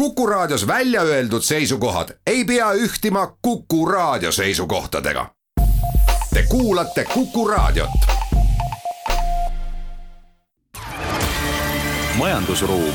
[0.00, 5.26] Kuku Raadios välja öeldud seisukohad ei pea ühtima Kuku Raadio seisukohtadega.
[6.34, 7.90] Te kuulate Kuku Raadiot.
[12.18, 12.94] majandusruum.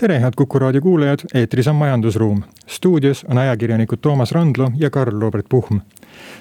[0.00, 2.42] tere, head Kuku Raadio kuulajad, eetris on Majandusruum.
[2.66, 5.80] stuudios on ajakirjanikud Toomas Randlo ja Karl-Robert Puhm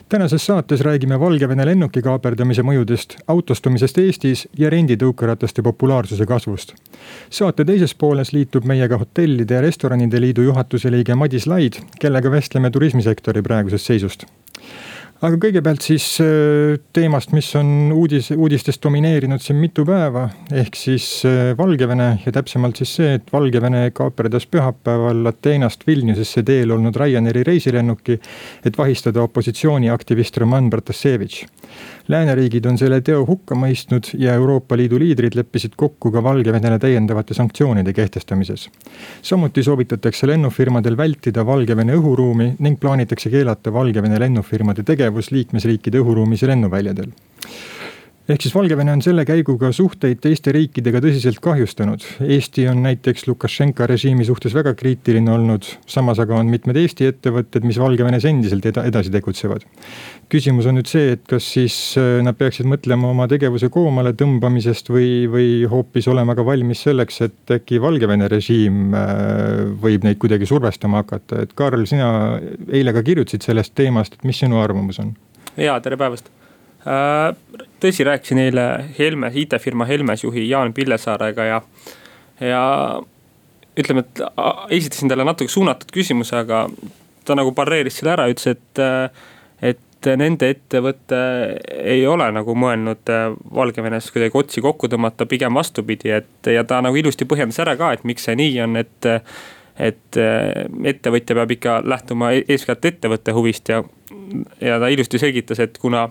[0.10, 6.76] tänases saates räägime Valgevene lennuki kaaperdamise mõjudest, autostumisest Eestis ja renditõukerataste populaarsuse kasvust.
[7.30, 12.72] saate teises pooles liitub meiega Hotellide ja Restoranide Liidu juhatuse liige Madis Laid, kellega vestleme
[12.72, 14.26] turismisektori praegusest seisust
[15.22, 20.28] aga kõigepealt siis äh, teemast, mis on uudis, uudistes domineerinud siin mitu päeva.
[20.50, 26.74] ehk siis äh, Valgevene ja täpsemalt siis see, et Valgevene kaaperdas pühapäeval Ateenast Vilniusesse teel
[26.74, 28.20] olnud Ryanairi reisilennuki.
[28.66, 31.46] et vahistada opositsiooniaktivist Roman Protasevitš.
[32.08, 37.34] Lääneriigid on selle teo hukka mõistnud ja Euroopa Liidu liidrid leppisid kokku ka Valgevenele täiendavate
[37.34, 38.70] sanktsioonide kehtestamises.
[39.22, 46.48] samuti soovitatakse lennufirmadel vältida Valgevene õhuruumi ning plaanitakse keelata Valgevene lennufirmade tegevus liikmesriikide õhuruumis ja
[46.48, 47.12] lennuväljadel
[48.30, 52.04] ehk siis Valgevene on selle käiguga suhteid teiste riikidega tõsiselt kahjustanud.
[52.22, 57.66] Eesti on näiteks Lukašenka režiimi suhtes väga kriitiline olnud, samas aga on mitmed Eesti ettevõtted,
[57.68, 59.66] mis Valgevenes endiselt eda, edasi tegutsevad.
[60.32, 64.92] küsimus on nüüd see, et kas siis äh, nad peaksid mõtlema oma tegevuse koomale tõmbamisest
[64.94, 70.48] või, või hoopis olema ka valmis selleks, et äkki Valgevene režiim äh, võib neid kuidagi
[70.48, 72.38] survestama hakata, et Karl, sina
[72.72, 75.16] eile ka kirjutasid sellest teemast, et mis sinu arvamus on?
[75.60, 76.32] ja tere päevast
[76.84, 78.68] tõsi, rääkisin eile
[79.00, 81.62] Helmes, IT-firma Helmes juhi Jaan Pillesaarega ja,
[82.42, 82.64] ja
[83.78, 84.24] ütleme, et
[84.80, 86.66] esitasin talle natuke suunatud küsimuse, aga
[87.26, 88.82] ta nagu pareeris selle ära, ütles, et,
[89.62, 91.22] et nende ettevõte
[91.78, 93.14] ei ole nagu mõelnud
[93.56, 97.94] Valgevenes kuidagi otsi kokku tõmmata, pigem vastupidi, et ja ta nagu ilusti põhjendas ära ka,
[97.94, 99.12] et miks see nii on, et.
[99.82, 100.18] et
[100.86, 103.80] ettevõtja peab ikka lähtuma eeskätt ettevõtte huvist ja,
[104.62, 106.04] ja ta ilusti selgitas, et kuna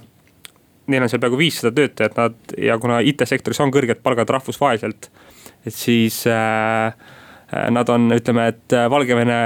[0.91, 5.11] neil on seal peaaegu viissada töötajat, nad ja kuna IT-sektoris on kõrged palgad rahvusvaheliselt,
[5.67, 6.93] et siis äh,
[7.51, 9.37] Nad on, ütleme, et Valgevene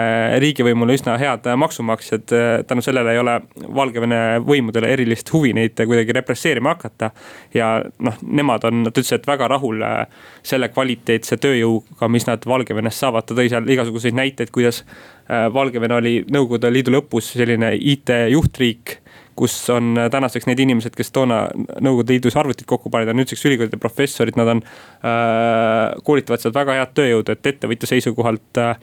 [0.43, 2.34] riigivõimule üsna head maksumaksjad,
[2.69, 3.38] tänu sellele ei ole
[3.78, 7.10] Valgevene võimudele erilist huvi neid kuidagi represseerima hakata.
[7.55, 7.71] ja
[8.05, 10.05] noh, nemad on, nad ütlesid, et väga rahul äh,
[10.44, 15.97] selle kvaliteetse tööjõuga, mis nad Valgevenest saavad, ta tõi seal igasuguseid näiteid, kuidas äh, Valgevene
[15.97, 18.99] oli Nõukogude Liidu lõpus selline IT-juhtriik
[19.37, 23.81] kus on tänaseks need inimesed, kes toona Nõukogude Liidus arvutid kokku panid, on nüüdseks ülikoolide
[23.81, 25.97] professorid, nad on äh,.
[26.05, 28.77] koolitavad sealt väga head tööjõudu, et ettevõtja seisukohalt äh,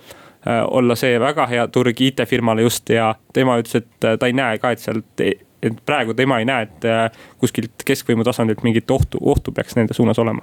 [0.67, 4.73] olla see väga hea turg IT-firmale just ja tema ütles, et ta ei näe ka,
[4.73, 5.25] et sealt
[5.61, 7.05] et praegu tema ei näe, et äh,
[7.41, 10.41] kuskilt keskvõimu tasandilt mingit ohtu, ohtu peaks nende suunas olema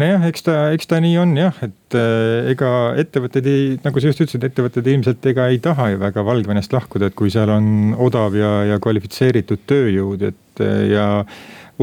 [0.00, 2.70] nojah, eks ta, eks ta nii on jah, et äh, ega
[3.00, 7.10] ettevõtted ei, nagu sa just ütlesid, ettevõtted ilmselt ega ei taha ju väga Valgevenest lahkuda,
[7.10, 11.08] et kui seal on odav ja, ja kvalifitseeritud tööjõud, et äh, ja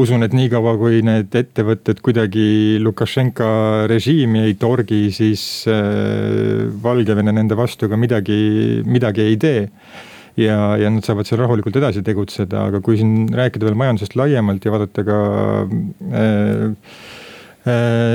[0.00, 3.48] usun, et niikaua kui need ettevõtted kuidagi Lukašenka
[3.90, 9.68] režiimi ei torgi, siis äh, Valgevene nende vastu ka midagi, midagi ei tee.
[10.40, 14.64] Ja, ja nad saavad seal rahulikult edasi tegutseda, aga kui siin rääkida veel majandusest laiemalt
[14.64, 15.18] ja vaadata ka
[15.68, 16.70] äh,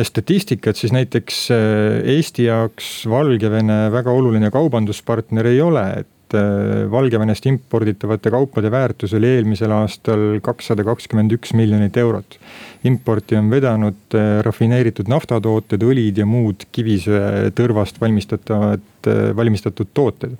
[0.04, 1.58] statistikat, siis näiteks äh,
[2.18, 9.30] Eesti jaoks Valgevene väga oluline kaubanduspartner ei ole, et äh, Valgevenest imporditavate kaupade väärtus oli
[9.38, 12.40] eelmisel aastal kakssada kakskümmend üks miljonit eurot.
[12.84, 14.16] importi on vedanud
[14.46, 20.36] rafineeritud naftatooted, õlid ja muud kivisöetõrvast valmistatavad, valmistatud tooted.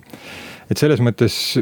[0.68, 1.56] et selles mõttes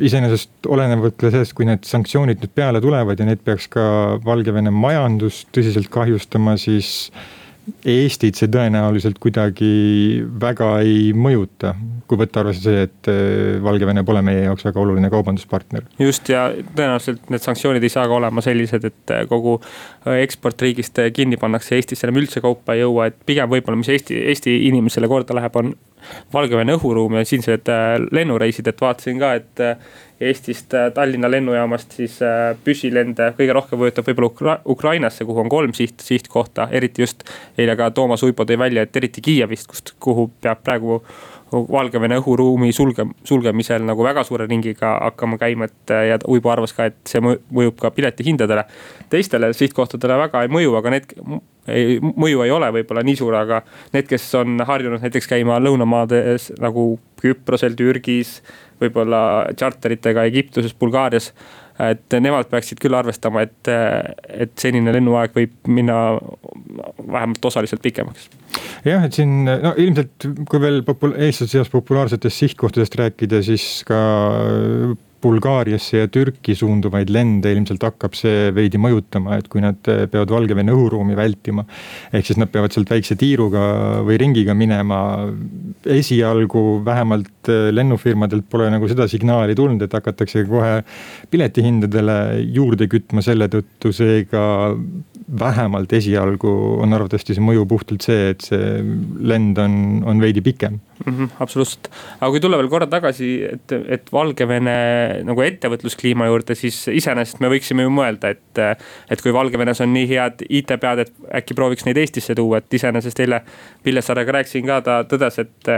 [0.00, 3.84] iseenesest olenevalt ka sellest, kui need sanktsioonid nüüd peale tulevad ja need peaks ka
[4.24, 7.10] Valgevene majandust tõsiselt kahjustama, siis
[7.88, 9.68] Eestit see tõenäoliselt kuidagi
[10.40, 11.72] väga ei mõjuta,
[12.08, 15.86] kui võtta arvesse see, et äh, Valgevene pole meie jaoks väga oluline kaubanduspartner.
[15.98, 20.60] just ja tõenäoliselt need sanktsioonid ei saa ka olema sellised, et äh, kogu äh, eksport
[20.64, 24.58] riigist kinni pannakse, Eestisse enam üldse kaupa ei jõua, et pigem võib-olla, mis Eesti, Eesti
[24.68, 25.72] inimesele korda läheb, on
[26.34, 27.70] Valgevene õhuruum ja siinsed
[28.12, 29.62] lennureisid, et vaatasin ka, et
[30.20, 32.20] Eestist äh, Tallinna lennujaamast siis
[32.64, 37.24] püsilende kõige rohkem mõjutab võib-olla Ukra Ukrainasse, kuhu on kolm siht, sihtkohta, eriti just.
[37.58, 41.02] eile ka Toomas Uibo tõi välja, et eriti Kiievist, kust, kuhu peab praegu
[41.54, 46.88] Valgevene õhuruumi sulge, sulgemisel nagu väga suure ringiga hakkama käima, et ja Uibo arvas ka,
[46.90, 48.64] et see mõjub ka piletihindadele.
[49.10, 51.12] teistele sihtkohtadele väga ei mõju, aga need
[51.68, 53.62] ei, mõju ei ole võib-olla nii suur, aga
[53.94, 58.40] need, kes on harjunud näiteks käima lõunamaades nagu Küprosel, Türgis,
[58.82, 61.32] võib-olla tšarteritega Egiptuses, Bulgaarias
[61.82, 63.70] et nemad peaksid küll arvestama, et,
[64.30, 65.96] et senine lennuaeg võib minna
[67.02, 68.28] vähemalt osaliselt pikemaks.
[68.86, 73.98] Jah, et siin no ilmselt, kui veel popul-, eestlaste seas populaarsetest sihtkohtadest rääkida, siis ka
[75.24, 80.74] Bulgaariasse ja Türki suunduvaid lende ilmselt hakkab see veidi mõjutama, et kui nad peavad Valgevene
[80.74, 81.64] õhuruumi vältima.
[82.12, 83.64] ehk siis nad peavad sealt väikse tiiruga
[84.06, 85.00] või ringiga minema.
[85.84, 90.82] esialgu vähemalt lennufirmadelt pole nagu seda signaali tulnud, et hakatakse kohe
[91.30, 92.18] piletihindadele
[92.54, 94.44] juurde kütma selle tõttu, seega
[95.40, 96.50] vähemalt esialgu
[96.84, 98.82] on arvatavasti see mõju puhtalt see, et see
[99.24, 101.12] lend on, on veidi pikem mm.
[101.12, 101.88] -hmm, absoluutselt,
[102.20, 104.76] aga kui tulla veel korra tagasi, et, et Valgevene
[105.24, 108.42] nagu ettevõtluskliima juurde, siis iseenesest me võiksime ju mõelda, et.
[109.10, 113.20] et kui Valgevenes on nii head IT-pead, et äkki prooviks neid Eestisse tuua, et iseenesest
[113.20, 113.40] eile
[113.82, 115.70] Pillesaarega rääkisin ka, ta tõdes, et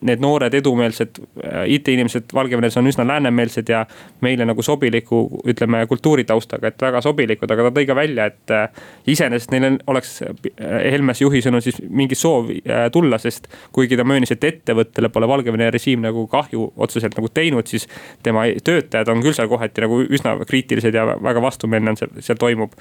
[0.00, 1.18] need noored edumeelsed
[1.66, 3.84] IT-inimesed Valgevenes on üsna läänemeelsed ja
[4.20, 8.56] meile nagu sobiliku, ütleme kultuuritaustaga, et väga sobilikud, aga ta tõi ka välja, et
[9.06, 10.16] iseenesest neil oleks
[10.58, 15.28] Helmes juhi sõnul siis mingi soov äh, tulla, sest kuigi ta möönis, et ettevõttele pole
[15.28, 17.86] Valgevene režiim nagu kahju otseselt nagu teinud, siis
[18.24, 22.40] tema töötajad on küll seal kohati nagu üsna kriitilised ja väga vastumeelne on see, seal
[22.40, 22.74] toimub.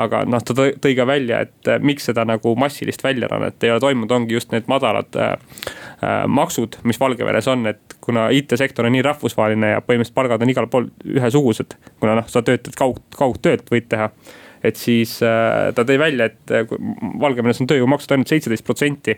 [0.00, 3.80] aga noh, ta tõi ka välja, et äh, miks seda nagu massilist väljarännet ei ole
[3.82, 5.32] toimunud, ongi just need madalad äh,
[6.02, 10.52] äh, maksud, mis Valgevenes on, et kuna IT-sektor on nii rahvusvaheline ja põhimõtteliselt palgad on
[10.52, 11.76] igal pool ühesugused.
[12.00, 14.10] kuna noh, sa töötad kaug, kaugtööd võid teha
[14.64, 16.76] et siis äh, ta tõi välja, et äh,
[17.20, 19.16] Valgevenes on tööjõumaksud ainult seitseteist protsenti.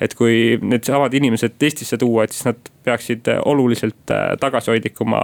[0.00, 5.20] et kui needsamad inimesed Eestisse tuua, et siis nad peaksid äh, oluliselt tagasihoidlikuma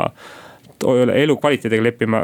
[1.17, 2.19] elukvaliteediga leppima,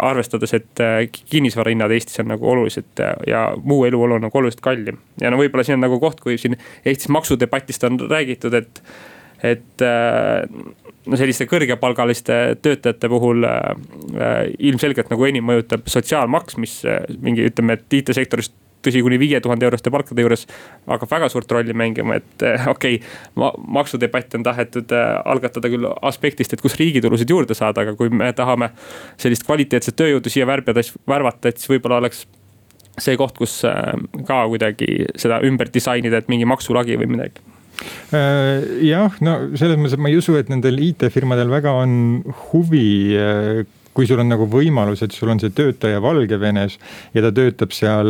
[0.00, 0.80] arvestades, et
[1.28, 4.96] kinnisvara hinnad Eestis on nagu oluliselt ja muu eluolu on nagu oluliselt kallim.
[5.20, 6.56] ja no võib-olla siin on nagu koht, kui siin
[6.86, 8.80] Eestis maksudebatist on räägitud, et,
[9.44, 9.84] et
[11.10, 13.60] selliste kõrgepalgaliste töötajate puhul äh,
[14.16, 14.40] äh,
[14.70, 18.52] ilmselgelt nagu enim mõjutab sotsiaalmaks, mis äh, mingi ütleme, et IT-sektoris
[18.82, 20.44] tõsi, kuni viie tuhande euroste palkade juures
[20.90, 23.50] hakkab väga suurt rolli mängima, et okei okay,.
[23.78, 28.32] maksudebatt on tahetud algatada küll aspektist, et kus riigi tulusid juurde saada, aga kui me
[28.34, 28.72] tahame
[29.22, 32.26] sellist kvaliteetset tööjõudu siia värbjada, värvata, et siis võib-olla oleks
[32.98, 33.60] see koht, kus
[34.26, 37.51] ka kuidagi seda ümber disainida, et mingi maksulagi või midagi
[38.12, 41.94] jah, no selles mõttes, et ma ei usu, et nendel IT-firmadel väga on
[42.50, 46.78] huvi äh, kui sul on nagu võimalus, et sul on see töötaja Valgevenes
[47.12, 48.08] ja ta töötab seal.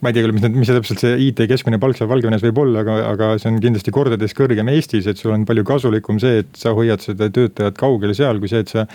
[0.00, 2.42] ma ei tea küll, mis need, mis see täpselt see IT keskmine palk seal Valgevenes
[2.46, 6.18] võib olla, aga, aga see on kindlasti kordades kõrgem Eestis, et sul on palju kasulikum
[6.22, 8.86] see, et sa hoiad seda töötajat kaugel seal, kui see, et sa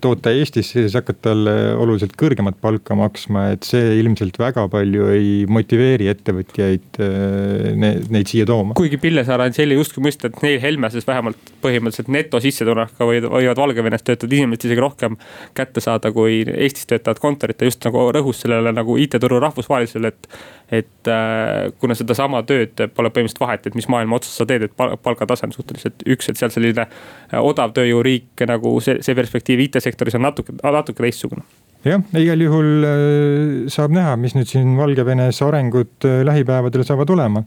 [0.00, 5.10] tood ta Eestisse, siis hakkad talle oluliselt kõrgemat palka maksma, et see ilmselt väga palju
[5.12, 8.76] ei motiveeri ettevõtjaid äh, ne, neid siia tooma.
[8.78, 14.04] kuigi Pillesaar andis eile justkui mõista, et neil Helmeses vähemalt põhimõtteliselt netosissetulekuga võivad, võivad Valgevenes
[14.06, 15.18] töötavad inimesed isegi rohkem
[15.56, 20.28] kätte saada kui Eestis töötavad kontorid, ta just nagu rõhus sellele nagu IT-turu rahvusvahelisele, et.
[20.70, 24.74] et äh, kuna sedasama tööd pole põhimõtteliselt vahet, et mis maailma otsas sa teed, et
[24.76, 30.18] palgatase on suhteliselt üks, et seal selline äh, odav tööjõuriik nagu see, see perspektiiv IT-sektoris
[30.18, 31.46] on natuke, natuke teistsugune
[31.86, 37.44] jah, igal juhul äh, saab näha, mis nüüd siin Valgevenes arengud lähipäevadel saavad olema.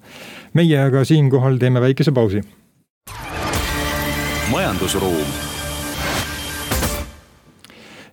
[0.53, 2.43] meie aga siinkohal teeme väikese pausi.
[4.49, 5.48] majandusruum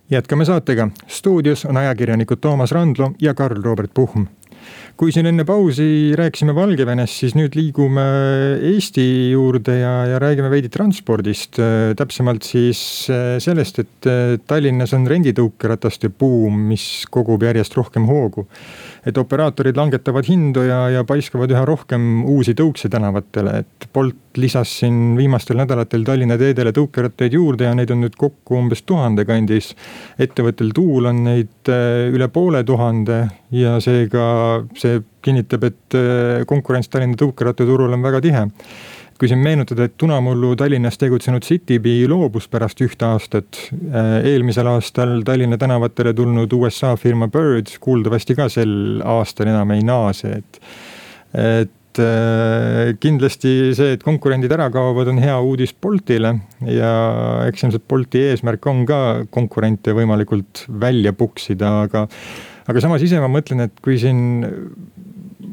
[0.09, 0.89] jätkame saatega.
[1.07, 4.25] stuudios on ajakirjanikud Toomas Randlo ja Karl-Robert Puhm
[4.97, 8.03] kui siin enne pausi rääkisime Valgevenest, siis nüüd liigume
[8.71, 11.59] Eesti juurde ja, ja räägime veidi transpordist.
[11.97, 12.81] täpsemalt siis
[13.13, 18.47] eh, sellest, et eh, Tallinnas on renditõukerataste buum, mis kogub järjest rohkem hoogu
[19.05, 24.71] et operaatorid langetavad hindu ja, ja paiskavad üha rohkem uusi tõukse tänavatele, et Bolt lisas
[24.79, 29.73] siin viimastel nädalatel Tallinna teedele tõukerattaid juurde ja neid on nüüd kokku umbes tuhande kandis.
[30.19, 34.27] ettevõttel Tuul on neid äh, üle poole tuhande ja seega
[34.77, 38.45] see kinnitab, et äh, konkurents Tallinna tõukerattaturul on väga tihe
[39.19, 43.59] kui siin meenutada, et Tunamullu Tallinnas tegutsenud Citybee loobus pärast ühte aastat.
[43.73, 49.85] Äh, eelmisel aastal Tallinna tänavatele tulnud USA firma Bird kuuldavasti ka sel aastal enam ei
[49.87, 50.61] naase, et.
[51.37, 56.35] et äh, kindlasti see, et konkurendid ära kaovad, on hea uudis Boltile
[56.69, 56.91] ja
[57.47, 58.99] eks ilmselt Bolti eesmärk on ka
[59.33, 62.05] konkurente võimalikult välja puksida, aga
[62.67, 64.43] aga samas ise ma mõtlen, et kui siin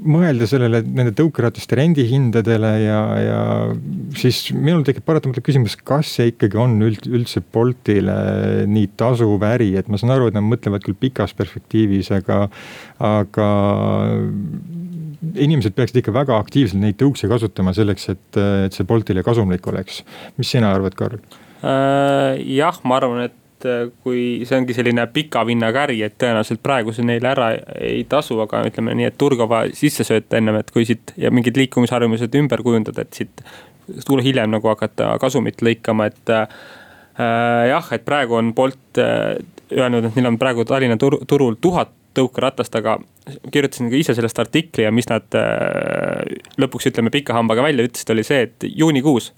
[0.05, 3.41] mõelda sellele, nende tõukerataste rendihindadele ja, ja
[4.19, 8.17] siis minul tekib paratamatult küsimus, kas see ikkagi on üld, üldse Boltile
[8.71, 12.45] nii tasuv äri, et ma saan aru, et nad mõtlevad küll pikas perspektiivis, aga,
[13.05, 13.49] aga
[15.41, 20.03] inimesed peaksid ikka väga aktiivselt neid tõukse kasutama selleks, et, et see Boltile kasumlik oleks.
[20.37, 21.23] mis sina arvad, Karl?
[21.65, 26.17] Äh, jah, ma arvan, et et äh, kui see ongi selline pika vinnaga äri, et
[26.21, 30.39] tõenäoliselt praegu see neile ära ei tasu, aga ütleme nii, et turgu vaja sisse sööta
[30.39, 33.45] ennem, et kui siit ja mingid liikumisharjumused ümber kujundada, et siit
[34.07, 36.47] tule hiljem nagu hakata kasumit lõikama, et äh,
[37.71, 39.35] jah, et praegu on Bolt äh,
[39.73, 42.99] öelnud, et neil on praegu Tallinna tur turul tuhat tõukeratast, aga
[43.51, 46.23] kirjutasin ka ise sellest artikli ja mis nad äh,
[46.61, 49.33] lõpuks ütleme pika hambaga välja ütlesid, oli see, et juunikuus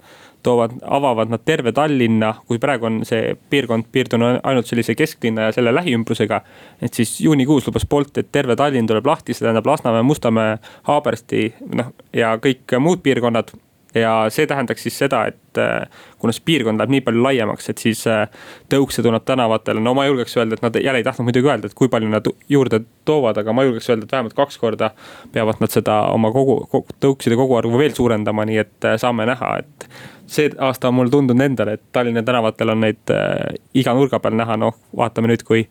[0.47, 5.55] toovad, avavad nad terve Tallinna, kui praegu on see piirkond piirdunud ainult sellise kesklinna ja
[5.55, 6.41] selle lähiümbrusega.
[6.81, 10.57] et siis juunikuus lubas Bolt, et terve Tallinn tuleb lahti, see tähendab Lasnamäe, Mustamäe,
[10.89, 13.51] Haabersti, noh ja kõik muud piirkonnad
[13.95, 15.87] ja see tähendaks siis seda, et äh,
[16.19, 18.25] kuna see piirkond läheb nii palju laiemaks, et siis äh,
[18.71, 21.77] tõukse tuleb tänavatele, no ma julgeks öelda, et nad jälle ei tahtnud muidugi öelda, et
[21.77, 24.91] kui palju nad juurde toovad, aga ma julgeks öelda, et vähemalt kaks korda
[25.33, 29.57] peavad nad seda oma kogu, kogu, tõukside koguarvu veel suurendama, nii et äh, saame näha,
[29.63, 29.89] et
[30.27, 34.35] see aasta on mulle tundunud endale, et Tallinna tänavatel on neid äh, iga nurga peal
[34.37, 35.63] näha, noh, vaatame nüüd, kui,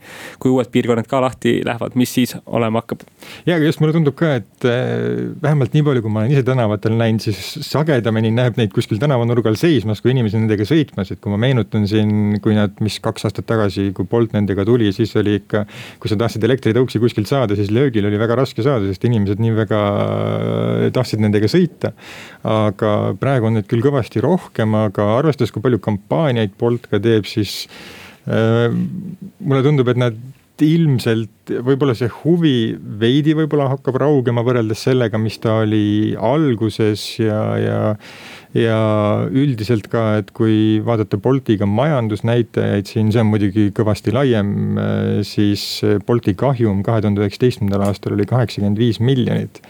[0.42, 3.04] kui uued piirkonnad ka lahti lähevad, mis siis olema hakkab.
[3.46, 6.44] ja, aga just mulle tundub ka, et äh, vähemalt nii palju, kui ma olen ise
[6.46, 11.34] tänavatel näinud, siis sagedamini näeb neid kuskil tänavanurgal seismas, kui inimesed nendega sõitmas, et kui
[11.34, 15.36] ma meenutan siin, kui nad, mis kaks aastat tagasi, kui Bolt nendega tuli, siis oli
[15.42, 15.66] ikka.
[16.00, 19.54] kui sa tahtsid elektritõuksi kuskilt saada, siis löögil oli väga raske saada, sest inimesed nii
[19.56, 21.92] väga äh, tahtsid nendega sõita.
[22.46, 27.02] aga praegu on neid küll kõvasti rohkem rohkem, aga arvestades, kui palju kampaaniaid Bolt ka
[27.02, 27.66] teeb, siis
[28.30, 30.16] äh, mulle tundub, et nad
[30.64, 37.40] ilmselt võib-olla see huvi veidi võib-olla hakkab raugema võrreldes sellega, mis ta oli alguses ja,
[37.60, 37.80] ja.
[38.56, 38.78] ja
[39.28, 45.84] üldiselt ka, et kui vaadata Boltiga majandusnäitajaid siin, see on muidugi kõvasti laiem, äh, siis
[46.08, 49.60] Bolti kahjum kahe tuhande üheksateistkümnendal aastal oli kaheksakümmend viis miljonit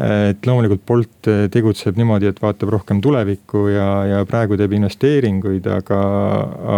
[0.00, 5.68] et loomulikult Bolt eh, tegutseb niimoodi, et vaatab rohkem tulevikku ja, ja praegu teeb investeeringuid,
[5.70, 6.00] aga,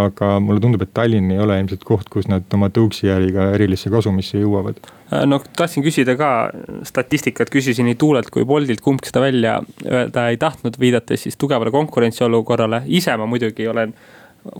[0.03, 4.41] aga mulle tundub, et Tallinn ei ole ilmselt koht, kus nad oma tõuksiäriga erilisse kasumisse
[4.43, 4.83] jõuavad.
[5.09, 6.31] Äh, noh, tahtsin küsida ka
[6.87, 9.57] statistikat, küsisin nii Tuulelt kui Boltilt, kumbki seda välja
[9.87, 12.83] öelda ei tahtnud, viidates siis tugevale konkurentsiolukorrale.
[12.85, 13.97] ise ma muidugi olen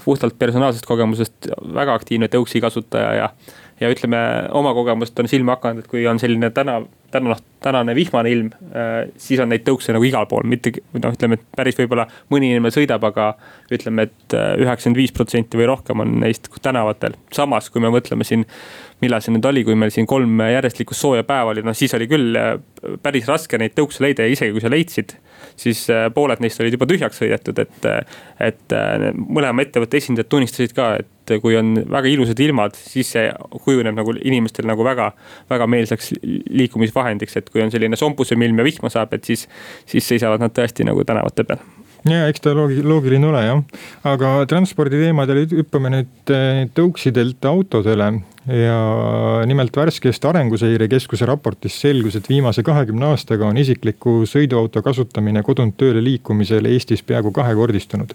[0.03, 3.31] puhtalt personaalsest kogemusest väga aktiivne tõuksi kasutaja ja
[3.79, 4.17] ja ütleme,
[4.57, 6.79] oma kogemust on silma hakanud, et kui on selline täna,
[7.11, 11.13] täna noh, tänane vihmane ilm, äh, siis on neid tõukse nagu igal pool, mitte noh,
[11.15, 13.29] ütleme, et päris võib-olla mõni inimene sõidab, aga
[13.73, 17.17] ütleme et, et äh, üheksakümmend viis protsenti või rohkem on neist tänavatel.
[17.33, 18.45] samas, kui me mõtleme siin,
[19.01, 22.09] millal see nüüd oli, kui meil siin kolm järjestlikku sooja päeva oli, noh siis oli
[22.11, 22.55] küll äh,
[23.03, 25.17] päris raske neid tõukse leida ja isegi kui sa leidsid,
[25.57, 25.83] siis
[26.15, 27.87] pooled neist olid juba tühjaks sõidetud, et,
[28.43, 28.75] et
[29.17, 33.25] mõlema ettevõtte esindajad tunnistasid ka, et kui on väga ilusad ilmad, siis see
[33.65, 35.09] kujuneb nagu inimestel nagu väga,
[35.49, 39.47] väga meelsaks liikumisvahendiks, et kui on selline sompusem ilm ja vihma saab, et siis,
[39.89, 41.65] siis seisavad nad tõesti nagu tänavate peal.
[42.07, 43.61] Ja eks ta loogi-, loogiline ole jah,
[44.07, 46.33] aga transporditeemadel hüppame nüüd
[46.77, 48.13] tõuksidelt autodele
[48.47, 55.43] ja nimelt värskest Arenguseire Keskuse raportist selgus, et viimase kahekümne aastaga on isikliku sõiduauto kasutamine
[55.43, 58.13] kodunt tööle liikumisel Eestis peaaegu kahekordistunud.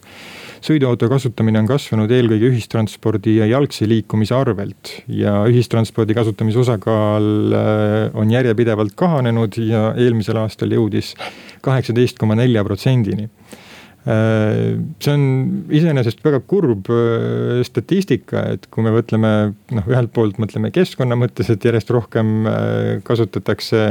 [0.62, 7.96] Sõiduauto kasutamine on kasvanud eelkõige ühistranspordi ja jalgsi liikumise arvelt ja ühistranspordi kasutamise osakaal äh,
[8.14, 11.16] on järjepidevalt kahanenud ja eelmisel aastal jõudis
[11.66, 13.28] kaheksateist koma nelja protsendini
[14.02, 15.24] see on
[15.70, 19.32] iseenesest väga kurb äh, statistika, et kui me mõtleme
[19.76, 23.86] noh, ühelt poolt mõtleme keskkonna mõttes, et järjest rohkem äh, kasutatakse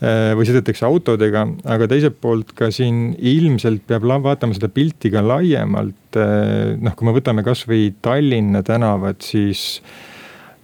[0.00, 6.16] või sõidetakse autodega, aga teiselt poolt ka siin ilmselt peab vaatama seda pilti ka laiemalt.
[6.16, 10.10] noh, kui me võtame kasvõi Tallinna tänavad, siis Äh,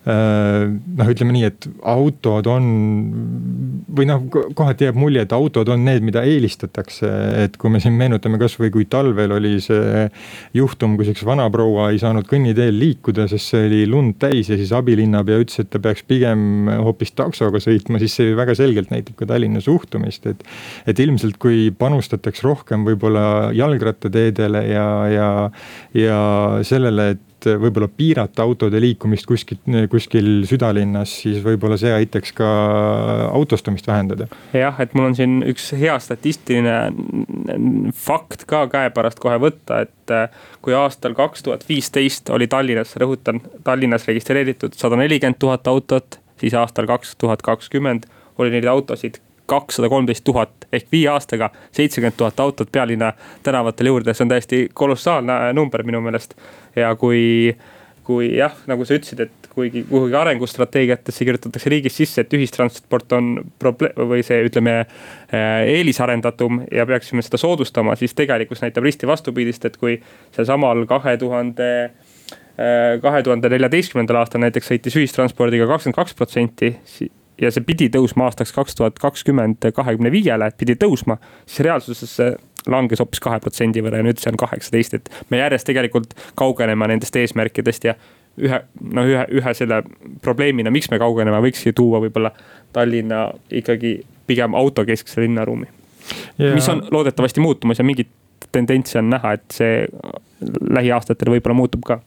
[0.06, 2.66] noh, ütleme nii, et autod on
[3.96, 7.10] või noh, kohati jääb mulje, et autod on need, mida eelistatakse,
[7.42, 10.04] et kui me siin meenutame kasvõi kui talvel oli see
[10.54, 14.70] juhtum, kus üks vanaproua ei saanud kõnniteel liikuda, sest see oli lund täis ja siis
[14.76, 19.26] abilinnapea ütles, et ta peaks pigem hoopis taksoga sõitma, siis see väga selgelt näitab ka
[19.26, 20.46] Tallinna suhtumist, et.
[20.86, 25.30] et ilmselt, kui panustataks rohkem võib-olla jalgrattateedele ja, ja,
[25.98, 26.20] ja
[26.66, 29.58] sellele, et et võib-olla piirata autode liikumist kuskil,
[29.92, 32.48] kuskil südalinnas, siis võib-olla see aitaks ka
[33.30, 34.28] autostumist vähendada.
[34.56, 36.76] jah, et mul on siin üks hea statistiline
[37.94, 40.28] fakt ka käepärast kohe võtta, et äh,
[40.64, 46.56] kui aastal kaks tuhat viisteist oli Tallinnas, rõhutan, Tallinnas registreeritud sada nelikümmend tuhat autot, siis
[46.56, 52.40] aastal kaks tuhat kakskümmend oli neid autosid kakssada kolmteist tuhat ehk viie aastaga seitsekümmend tuhat
[52.40, 53.12] autot pealinna
[53.42, 56.34] tänavatele juurde, see on täiesti kolossaalne number minu meelest.
[56.76, 57.54] Ja kui,
[58.06, 63.32] kui jah, nagu sa ütlesid, et kuigi kuhugi arengustrateegiatesse kirjutatakse riigis sisse, et ühistransport on
[63.58, 69.64] probleem või see, ütleme eh, eelisarendatum ja peaksime seda soodustama, siis tegelikkus näitab risti vastupidist,
[69.64, 69.98] et kui
[70.36, 71.70] sealsamal kahe tuhande
[72.56, 76.70] kahe tuhande neljateistkümnendal aastal näiteks sõitis ühistranspordiga kakskümmend kaks protsenti
[77.40, 82.30] ja see pidi tõusma aastaks kaks tuhat kakskümmend kahekümne viiele, pidi tõusma, siis reaalsuses see
[82.70, 86.88] langes hoopis kahe protsendi võrra ja nüüd see on kaheksateist, et me järjest tegelikult kaugeneme
[86.90, 87.94] nendest eesmärkidest ja
[88.36, 88.60] ühe,
[88.92, 89.82] no ühe, ühe selle
[90.24, 92.32] probleemina, miks me kaugeneme, võikski tuua võib-olla
[92.76, 95.68] Tallinna ikkagi pigem autokeskse linnaruumi.
[96.38, 96.52] Ja....
[96.54, 98.10] mis on loodetavasti muutumas ja mingit
[98.52, 99.86] tendentsi on näha, et see
[100.70, 102.00] lähiaastatel võib-olla muutub ka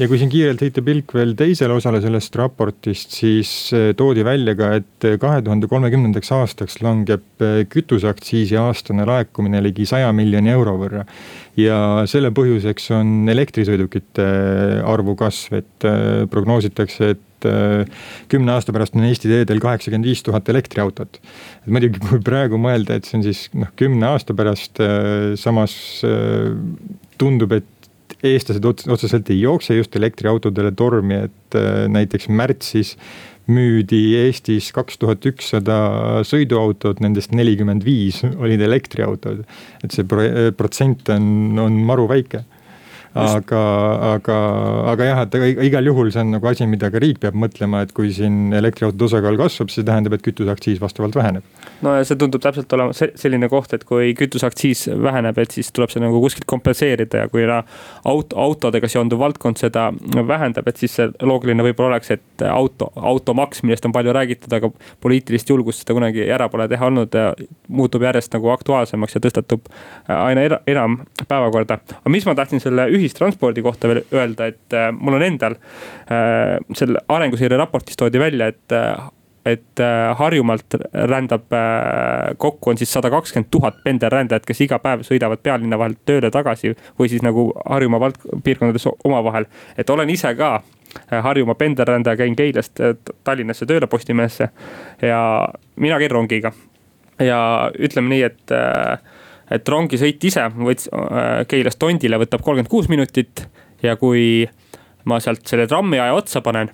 [0.00, 4.54] ja kui siin kiirelt heita pilk veel teisele osale sellest raportist, siis eh, toodi välja
[4.56, 10.78] ka, et kahe tuhande kolmekümnendaks aastaks langeb eh, kütuseaktsiisi aastane laekumine ligi saja miljoni euro
[10.80, 11.04] võrra.
[11.60, 14.28] ja selle põhjuseks on elektrisõidukite
[14.88, 17.26] arvu kasv, et eh, prognoositakse, et
[18.28, 21.20] kümne aasta pärast on Eesti teedel kaheksakümmend viis tuhat elektriautot.
[21.64, 24.80] et muidugi, kui praegu mõelda, et see on siis noh, kümne aasta pärast,
[25.40, 25.72] samas
[27.20, 27.79] tundub, et
[28.26, 32.96] eestlased otseselt ei jookse just elektriautodele tormi, et äh, näiteks märtsis
[33.50, 39.42] müüdi Eestis kaks tuhat ükssada sõiduautot, nendest nelikümmend viis olid elektriautod.
[39.84, 40.06] et see
[40.56, 42.44] protsent on, on maru väike
[43.14, 43.60] aga,
[44.14, 44.36] aga,
[44.92, 47.92] aga jah, et igal juhul see on nagu asi, mida ka riik peab mõtlema, et
[47.96, 51.46] kui siin elektriautode osakaal kasvab, see tähendab, et kütuseaktsiis vastavalt väheneb.
[51.82, 55.90] no ja see tundub täpselt olema selline koht, et kui kütuseaktsiis väheneb, et siis tuleb
[55.90, 59.88] see nagu kuskilt kompenseerida ja kui auto, autodega seonduv valdkond seda
[60.28, 64.70] vähendab, et siis see loogiline võib-olla oleks, et auto, automaks, millest on palju räägitud, aga
[65.02, 67.18] poliitilist julgust seda kunagi ära pole teha olnud,
[67.68, 69.66] muutub järjest nagu aktuaalsemaks ja tõstatub
[70.06, 71.80] aina enam päevakorda.
[72.00, 76.58] aga mis ma tahtsin selle ühistranspordi kohta veel öelda, et äh, mul on endal äh,
[76.76, 79.08] selle arenguseire raportis toodi välja, et äh,
[79.50, 79.80] et
[80.18, 80.74] Harjumaalt
[81.08, 81.46] rändab
[82.36, 86.74] kokku on siis sada kakskümmend tuhat pendelrändajat, kes iga päev sõidavad pealinna vahelt tööle tagasi
[87.00, 89.48] või siis nagu Harjumaa vald-, piirkondades omavahel.
[89.80, 90.50] et olen ise ka
[91.24, 92.84] Harjumaa pendelrändaja, käin Keilast
[93.24, 94.50] Tallinnasse tööle Postimehesse
[95.08, 95.22] ja
[95.76, 96.52] mina käin rongiga.
[97.18, 97.40] ja
[97.80, 98.56] ütleme nii, et
[99.50, 103.46] et rongisõit ise võts-, äh, Keilast Tondile võtab kolmkümmend kuus minutit
[103.82, 104.44] ja kui
[105.08, 106.70] ma sealt selle trammiaja otsa panen,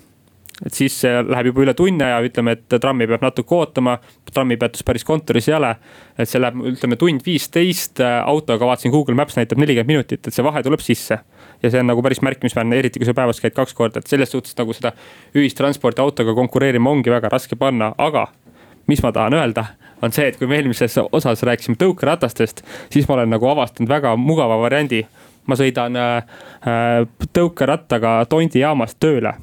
[0.65, 3.97] et siis läheb juba üle tunni aja, ütleme, et trammi peab natuke ootama,
[4.33, 5.75] trammipeatus päris kontoris ei ole.
[6.19, 10.35] et see läheb, ütleme tund viisteist, äh, autoga vaatasin Google Maps näitab nelikümmend minutit, et
[10.35, 11.21] see vahe tuleb sisse.
[11.63, 14.33] ja see on nagu päris märkimisväärne, eriti kui sa päevas käid kaks korda, et selles
[14.33, 14.93] suhtes nagu seda
[15.37, 18.27] ühistransporti autoga konkureerima ongi väga raske panna, aga
[18.87, 19.65] mis ma tahan öelda,
[20.07, 24.17] on see, et kui me eelmises osas rääkisime tõukeratastest, siis ma olen nagu avastanud väga
[24.21, 25.07] mugava variandi.
[25.47, 26.17] ma sõidan äh,
[26.67, 29.35] äh tõukerattaga Tondi jaamast tööle.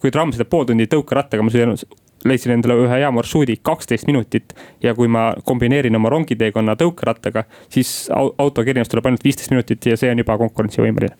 [0.00, 1.76] kui tramm sõidab pool tundi tõukerattaga, ma sõidan
[2.24, 4.54] leidsin endale ühe hea marsruudi, kaksteist minutit.
[4.82, 9.96] ja kui ma kombineerin oma rongiteekonna tõukerattaga, siis autoga erinevus tuleb ainult viisteist minutit ja
[10.00, 11.14] see on juba konkurentsivõimeline.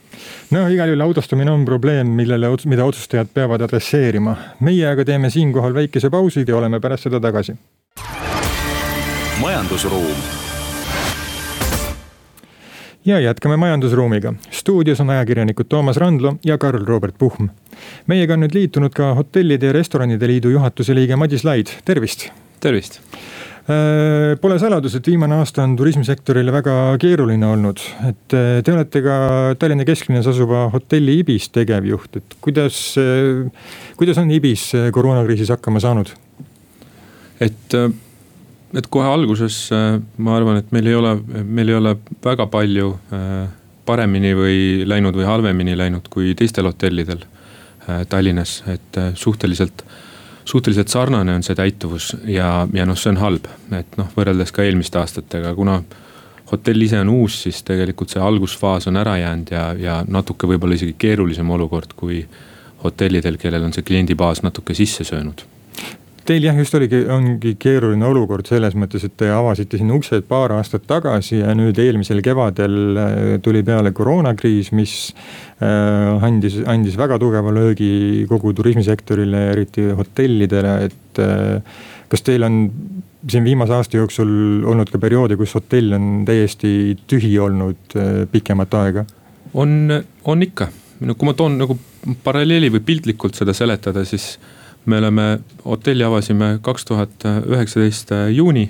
[0.57, 4.37] no igal juhul autostumine on probleem, millele, mida otsustajad peavad adresseerima.
[4.61, 7.57] meie aga teeme siinkohal väikese pausi ja oleme pärast seda tagasi.
[9.41, 10.17] Majandusruum
[13.05, 14.35] ja jätkame majandusruumiga.
[14.51, 17.49] stuudios on ajakirjanikud Toomas Randlo ja Karl-Robert Puhm.
[18.07, 22.29] meiega on nüüd liitunud ka Hotellide ja Restoranide Liidu juhatuse liige Madis Laid, tervist.
[22.61, 23.01] tervist.
[23.65, 29.03] Äh, pole saladus, et viimane aasta on turismisektorile väga keeruline olnud, et äh, te olete
[29.03, 29.19] ka
[29.59, 33.51] Tallinna kesklinnas asuva hotelli Ibis tegevjuht, et kuidas, äh,
[33.97, 36.13] kuidas on Ibis koroonakriisis hakkama saanud?
[37.41, 37.75] et
[38.79, 42.95] et kohe alguses äh, ma arvan, et meil ei ole, meil ei ole väga palju
[43.15, 43.45] äh,
[43.87, 44.59] paremini või
[44.89, 49.85] läinud või halvemini läinud kui teistel hotellidel äh, Tallinnas, et suhteliselt
[50.45, 54.65] suhteliselt sarnane on see täituvus ja, ja noh, see on halb, et noh, võrreldes ka
[54.67, 55.79] eelmiste aastatega, kuna
[56.51, 60.77] hotell ise on uus, siis tegelikult see algusfaas on ära jäänud ja, ja natuke võib-olla
[60.77, 62.21] isegi keerulisem olukord kui
[62.85, 65.47] hotellidel, kellel on see kliendibaas natuke sisse söönud
[66.25, 70.55] Teil jah, just oligi, ongi keeruline olukord selles mõttes, et te avasite siin uksed paar
[70.57, 77.19] aastat tagasi ja nüüd eelmisel kevadel äh, tuli peale koroonakriis, mis äh, andis, andis väga
[77.21, 82.59] tugeva löögi kogu turismisektorile, eriti hotellidele, et äh, kas teil on
[83.29, 88.01] siin viimase aasta jooksul olnud ka perioode, kus hotell on täiesti tühi olnud
[88.33, 89.05] pikemat aega?
[89.61, 89.93] on,
[90.25, 90.73] on ikka,
[91.05, 91.77] no kui ma toon nagu
[92.25, 94.39] paralleeli või piltlikult seda seletada, siis
[94.87, 98.69] me oleme, hotelli avasime kaks tuhat üheksateist äh, juuni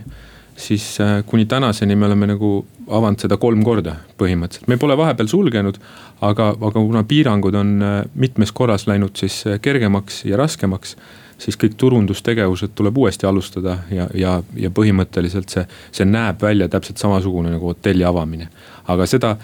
[0.57, 5.29] siis äh, kuni tänaseni me oleme nagu avanud seda kolm korda põhimõtteliselt, me pole vahepeal
[5.29, 5.79] sulgenud.
[6.21, 10.97] aga, aga kuna piirangud on äh, mitmes korras läinud siis kergemaks ja raskemaks,
[11.39, 17.03] siis kõik turundustegevused tuleb uuesti alustada ja, ja, ja põhimõtteliselt see, see näeb välja täpselt
[17.03, 18.49] samasugune nagu hotelli avamine.
[18.87, 19.37] aga seda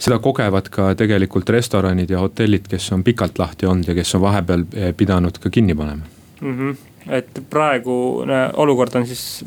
[0.00, 4.24] seda kogevad ka tegelikult restoranid ja hotellid, kes on pikalt lahti olnud ja kes on
[4.24, 4.64] vahepeal
[4.96, 6.08] pidanud ka kinni panema.
[6.40, 6.56] Mm.
[6.58, 9.44] -hmm et praegune olukord on siis,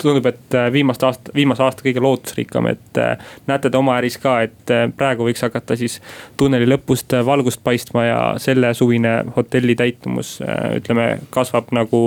[0.00, 4.18] tundub, et äh, viimaste aasta, viimase aasta kõige lootusrikkam, et äh, näete te oma äris
[4.22, 6.00] ka, et praegu võiks hakata siis
[6.36, 10.38] tunneli lõpust valgust paistma ja selle suvine hotelli täitumus
[10.76, 12.02] ütleme, kasvab nagu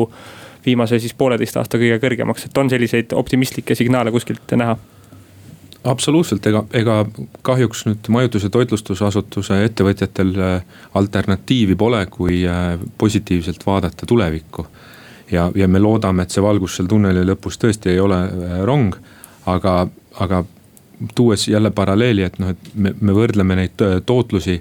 [0.65, 4.77] viimase siis pooleteist aasta kõige kõrgemaks, et on selliseid optimistlikke signaale kuskilt näha
[5.83, 7.05] absoluutselt, ega, ega
[7.41, 10.33] kahjuks nüüd majutus- ja toitlustusasutuse ettevõtjatel
[10.93, 12.43] alternatiivi pole, kui
[12.97, 14.67] positiivselt vaadata tulevikku
[15.31, 18.95] ja, ja me loodame, et see valgus seal tunneli lõpus tõesti ei ole äh, rong.
[19.45, 19.87] aga,
[20.19, 20.43] aga
[21.15, 24.59] tuues jälle paralleeli, et noh, et me, me võrdleme neid tootlusi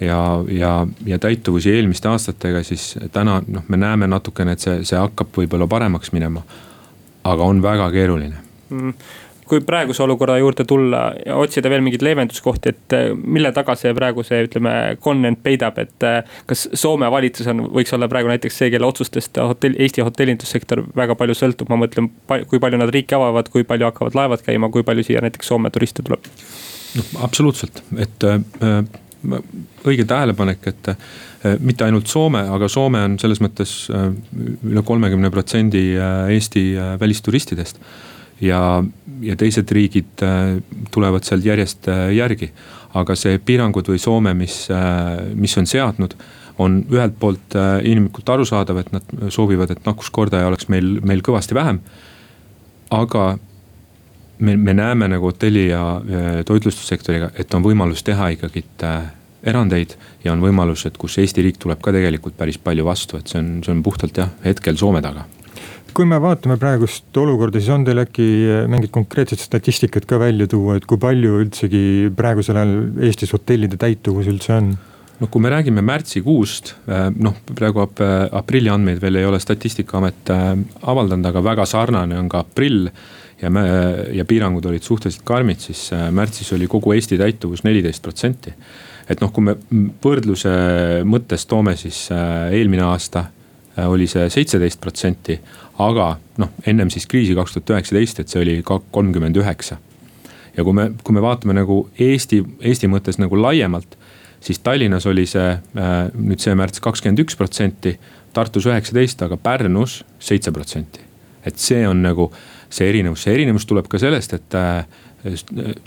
[0.00, 4.98] ja, ja, ja täituvusi eelmiste aastatega, siis täna noh, me näeme natukene, et see, see
[4.98, 6.42] hakkab võib-olla paremaks minema.
[7.24, 8.36] aga on väga keeruline
[8.70, 8.94] mm
[9.50, 13.92] kui praeguse olukorra juurde tulla ja otsida veel mingeid leevenduskohti, et eh, mille taga see
[13.96, 18.62] praegu see, ütleme, konvent peidab, et eh, kas Soome valitsus on, võiks olla praegu näiteks
[18.62, 22.10] see, kelle otsustest hotell, Eesti hotellindussektor väga palju sõltub, ma mõtlen,
[22.50, 25.72] kui palju nad riiki avavad, kui palju hakkavad laevad käima, kui palju siia näiteks Soome
[25.74, 26.30] turiste tuleb?
[26.98, 28.38] noh, absoluutselt, et äh,
[29.86, 31.10] õige tähelepanek, et äh,
[31.62, 34.08] mitte ainult Soome, aga Soome on selles mõttes äh,
[34.70, 36.64] üle kolmekümne protsendi Eesti
[37.00, 37.82] välisturistidest
[38.40, 38.84] ja,
[39.22, 40.58] ja teised riigid äh,
[40.90, 42.52] tulevad sealt järjest äh, järgi.
[42.94, 46.16] aga see piirangud või Soome, mis, äh, mis on seadnud,
[46.58, 47.54] on ühelt poolt
[47.86, 51.78] inimlikult arusaadav, et nad soovivad, et nakkuskordaja oleks meil, meil kõvasti vähem.
[52.90, 53.38] aga
[54.38, 56.02] me, me näeme nagu hotelli ja
[56.46, 58.64] toitlustussektoriga, et on võimalus teha ikkagi
[59.42, 63.30] erandeid ja on võimalus, et kus Eesti riik tuleb ka tegelikult päris palju vastu, et
[63.30, 65.24] see on, see on puhtalt jah, hetkel Soome taga
[65.96, 70.48] kui me vaatame praegust olukorda, siis on teil äkki eh, mingit konkreetset statistikat ka välja
[70.50, 74.74] tuua, et kui palju üldsegi praegusel ajal Eestis hotellide täituvus üldse on?
[75.20, 78.02] noh, kui me räägime märtsikuust, eh, noh praegu ap,
[78.40, 80.52] aprilli andmeid veel ei ole statistikaamet eh,
[80.92, 82.90] avaldanud, aga väga sarnane on ka aprill.
[83.40, 83.64] ja me,
[84.12, 88.52] ja piirangud olid suhteliselt karmid, siis märtsis oli kogu Eesti täituvus neliteist protsenti.
[89.08, 89.56] et noh, kui me
[90.04, 90.50] võrdluse
[91.08, 93.24] mõttes toome, siis eelmine aasta
[93.86, 95.38] oli see seitseteist protsenti
[95.80, 99.78] aga noh, ennem siis kriisi kaks tuhat üheksateist, et see oli ka kolmkümmend üheksa.
[100.56, 103.96] ja kui me, kui me vaatame nagu Eesti, Eesti mõttes nagu laiemalt,
[104.42, 107.96] siis Tallinnas oli see äh, nüüd see märts kakskümmend üks protsenti,
[108.34, 111.06] Tartus üheksateist, aga Pärnus seitse protsenti.
[111.44, 112.26] et see on nagu
[112.68, 114.84] see erinevus, see erinevus tuleb ka sellest, et äh,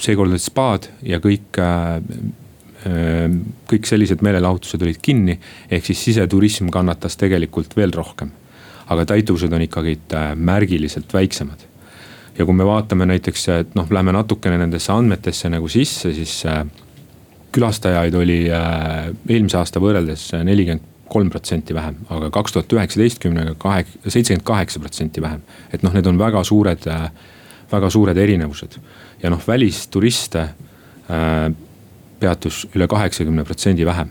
[0.01, 1.99] seekord olid spaad ja kõik äh,
[3.69, 5.37] kõik sellised meelelahutused olid kinni,
[5.71, 8.33] ehk siis siseturism kannatas tegelikult veel rohkem
[8.91, 11.69] aga täituvused on ikkagi äh, märgiliselt väiksemad.
[12.37, 16.63] ja kui me vaatame näiteks, et noh, lähme natukene nendesse andmetesse nagu sisse, siis äh,
[17.53, 23.85] külastajaid oli äh, eelmise aasta võrreldes nelikümmend kolm protsenti vähem, aga kaks tuhat üheksateistkümnega kahe,
[24.07, 25.41] seitsekümmend kaheksa protsenti vähem.
[25.73, 26.87] et noh, need on väga suured,
[27.71, 28.79] väga suured erinevused
[29.21, 30.47] ja noh, välisturiste
[32.19, 34.09] peatus üle kaheksakümne protsendi vähem.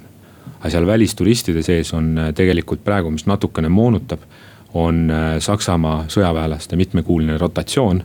[0.60, 4.22] aga seal välisturistide sees on tegelikult praegu, mis natukene moonutab
[4.74, 8.02] on äh, Saksamaa sõjaväelaste mitmekuuline rotatsioon,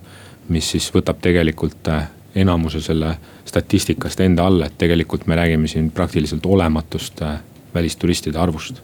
[0.53, 3.15] mis siis võtab tegelikult äh, enamuse selle
[3.47, 7.39] statistikast enda alla, et tegelikult me räägime siin praktiliselt olematust äh,
[7.73, 8.84] välisturistide arvust.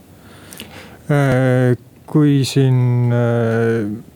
[2.08, 3.12] kui siin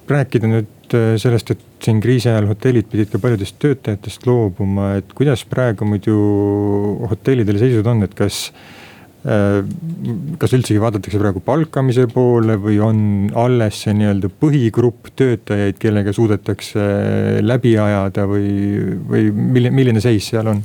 [0.07, 5.43] rääkida nüüd sellest, et siin kriisi ajal hotellid pidid ka paljudest töötajatest loobuma, et kuidas
[5.49, 6.15] praegu muidu
[7.11, 8.45] hotellidel seisud on, et kas
[9.23, 12.99] kas üldsegi vaadatakse praegu palkamise poole või on
[13.35, 16.85] alles see nii-öelda põhigrupp töötajaid, kellega suudetakse
[17.43, 18.51] läbi ajada või,
[19.09, 20.63] või milline, milline seis seal on?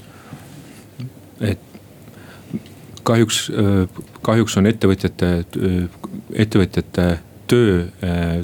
[1.43, 1.59] et
[3.03, 3.49] kahjuks,
[4.23, 5.33] kahjuks on ettevõtjate,
[6.45, 7.07] ettevõtjate
[7.51, 7.81] töö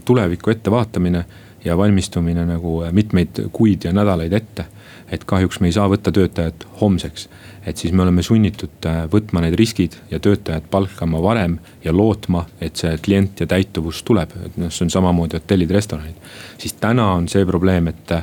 [0.04, 1.24] tuleviku ettevaatamine
[1.64, 4.66] ja valmistumine nagu mitmeid kuid ja nädalaid ette.
[5.10, 7.28] Et kahjuks me ei saa võtta töötajat homseks
[7.68, 12.44] et siis me oleme sunnitud äh, võtma need riskid ja töötajad palkama varem ja lootma,
[12.64, 16.16] et see klient ja täituvus tuleb, et noh, see on samamoodi hotellid, restoranid.
[16.58, 18.14] siis täna on see probleem, et,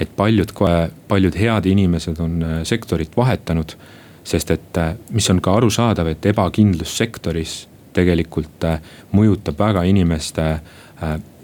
[0.00, 0.52] et paljud,
[1.08, 3.76] paljud head inimesed on äh, sektorit vahetanud.
[4.24, 8.64] sest et, äh, mis on ka arusaadav, et ebakindlus sektoris tegelikult
[9.12, 10.44] mõjutab väga inimeste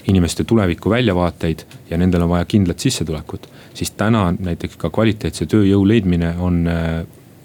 [0.09, 3.49] inimeste tuleviku väljavaateid ja nendel on vaja kindlat sissetulekut.
[3.79, 6.65] Siis täna näiteks ka kvaliteetse tööjõu leidmine on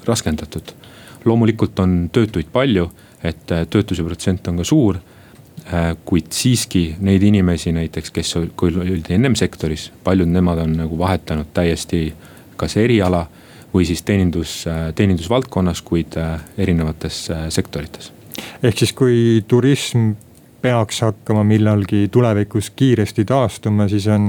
[0.05, 0.73] raskendatud.
[1.25, 2.89] loomulikult on töötuid palju,
[3.23, 4.99] et äh, töötuse protsent on ka suur.
[5.63, 11.53] Äh, kuid siiski neid inimesi näiteks, kes olid ennem sektoris, paljud nemad on nagu vahetanud
[11.55, 12.09] täiesti
[12.59, 13.23] kas eriala
[13.73, 14.65] või siis teenindus,
[14.95, 16.17] teenindusvaldkonnas, kuid
[16.57, 18.11] erinevates sektorites.
[18.63, 20.11] ehk siis, kui turism
[20.63, 24.27] peaks hakkama millalgi tulevikus kiiresti taastuma, siis on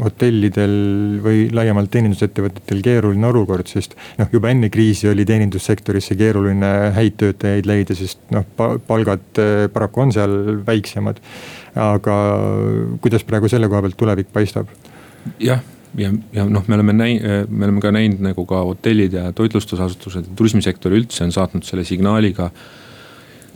[0.00, 0.76] hotellidel
[1.24, 7.68] või laiemalt teenindusettevõtetel keeruline olukord, sest noh, juba enne kriisi oli teenindussektorisse keeruline häid töötajaid
[7.68, 11.20] leida, sest noh, palgad eh, paraku on seal väiksemad.
[11.82, 12.16] aga
[13.00, 14.72] kuidas praegu selle koha pealt tulevik paistab?
[15.40, 15.60] jah,
[15.96, 20.30] ja, ja noh, me oleme näinud, me oleme ka näinud nagu ka hotellid ja toitlustusasutused
[20.30, 22.50] ja turismisektor üldse on saatnud selle signaali ka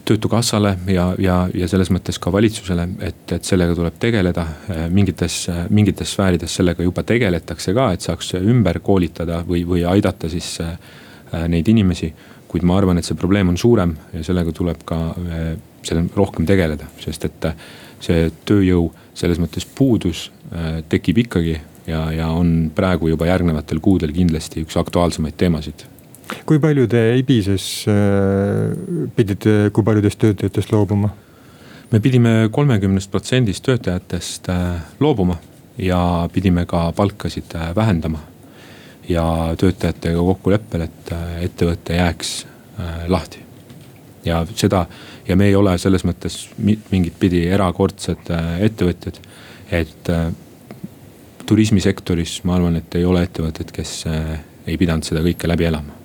[0.07, 4.45] töötukassale ja, ja, ja selles mõttes ka valitsusele, et, et sellega tuleb tegeleda.
[4.93, 10.57] mingites, mingites sfäärides sellega juba tegeletakse ka, et saaks ümber koolitada või, või aidata siis
[10.63, 10.77] äh,
[11.47, 12.13] neid inimesi.
[12.47, 14.97] kuid ma arvan, et see probleem on suurem ja sellega tuleb ka
[15.83, 17.47] selle rohkem tegeleda, sest et
[17.99, 20.29] see tööjõu selles mõttes puudus
[20.87, 25.83] tekib ikkagi ja, ja on praegu juba järgnevatel kuudel kindlasti üks aktuaalsemaid teemasid
[26.47, 28.71] kui palju te Ibises äh,
[29.15, 31.11] pidite, kui paljudest töötajatest loobuma?
[31.87, 35.37] me pidime kolmekümnest protsendist töötajatest äh, loobuma
[35.79, 35.99] ja
[36.33, 38.19] pidime ka palkasid äh, vähendama.
[39.07, 39.23] ja
[39.57, 41.11] töötajatega kokkuleppel, et
[41.45, 42.31] ettevõte jääks
[43.07, 43.39] lahti.
[44.25, 44.85] ja seda
[45.27, 48.27] ja me ei ole selles mõttes mingit pidi erakordsed
[48.67, 49.21] ettevõtjad,
[49.71, 50.11] et
[51.47, 54.03] turismisektoris ma arvan, et ei ole ettevõtet, kes
[54.67, 55.97] ei pidanud seda kõike läbi elama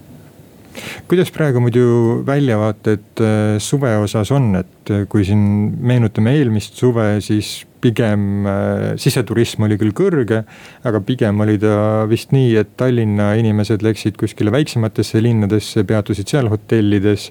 [1.11, 5.43] kuidas praegu muidu väljavaated äh, suve osas on, et äh, kui siin
[5.83, 10.43] meenutame eelmist suve, siis pigem äh, siseturism oli küll kõrge,
[10.87, 16.51] aga pigem oli ta vist nii, et Tallinna inimesed läksid kuskile väiksematesse linnadesse, peatusid seal
[16.53, 17.29] hotellides.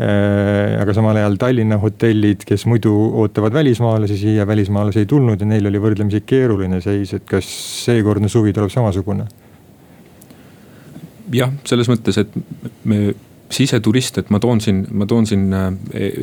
[0.00, 5.68] aga samal ajal Tallinna hotellid, kes muidu ootavad välismaalasi siia, välismaalasi ei tulnud ja neil
[5.68, 7.46] oli võrdlemisi keeruline seis, et kas
[7.84, 9.28] seekordne suvi tuleb samasugune
[11.34, 12.34] jah, selles mõttes, et
[12.88, 13.10] me
[13.50, 15.68] siseturist, et ma toon siin, ma toon siin äh,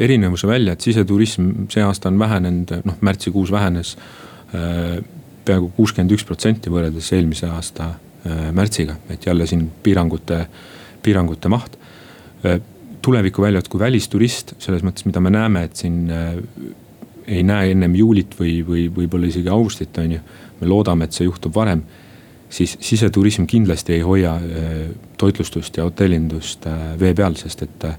[0.07, 3.95] erinevuse välja, et siseturism see aasta on vähenenud, noh märtsikuus vähenes
[4.55, 4.97] äh,
[5.47, 10.45] peaaegu kuuskümmend üks protsenti võrreldes eelmise aasta äh, märtsiga, et jälle siin piirangute,
[11.03, 11.77] piirangute maht.
[13.01, 16.09] tuleviku väljad kui välisturist, selles mõttes, mida me näeme, et siin
[17.27, 20.19] ei näe ennem juulit või, või võib-olla isegi augustit, on ju.
[20.59, 21.81] me loodame, et see juhtub varem
[22.49, 24.41] siis siseturism kindlasti ei hoia äh,
[25.17, 27.97] toitlustust ja hotellindust äh, vee peal, sest et äh,